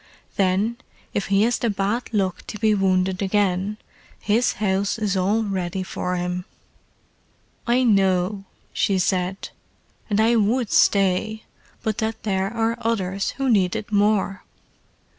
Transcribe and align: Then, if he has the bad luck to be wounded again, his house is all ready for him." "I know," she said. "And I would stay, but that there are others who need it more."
Then, 0.35 0.77
if 1.13 1.27
he 1.27 1.43
has 1.43 1.59
the 1.59 1.69
bad 1.69 2.11
luck 2.11 2.41
to 2.47 2.57
be 2.57 2.73
wounded 2.73 3.21
again, 3.21 3.77
his 4.19 4.53
house 4.53 4.97
is 4.97 5.15
all 5.15 5.43
ready 5.43 5.83
for 5.83 6.15
him." 6.15 6.45
"I 7.67 7.83
know," 7.83 8.45
she 8.73 8.97
said. 8.97 9.49
"And 10.09 10.19
I 10.19 10.37
would 10.37 10.71
stay, 10.71 11.43
but 11.83 11.99
that 11.99 12.23
there 12.23 12.51
are 12.51 12.79
others 12.81 13.35
who 13.37 13.47
need 13.47 13.75
it 13.75 13.91
more." 13.91 14.41